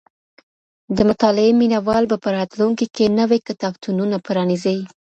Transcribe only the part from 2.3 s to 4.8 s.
راتلونکي کي نوي کتابتونونه پرانيزي.